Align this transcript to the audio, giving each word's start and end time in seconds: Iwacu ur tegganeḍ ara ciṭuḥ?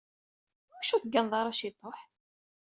Iwacu 0.67 0.91
ur 0.95 1.01
tegganeḍ 1.01 1.33
ara 1.39 1.57
ciṭuḥ? 1.59 1.99